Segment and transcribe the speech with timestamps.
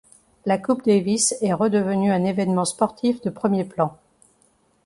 [0.47, 3.99] La Coupe Davis est redevenue un événement sportif de premier plan.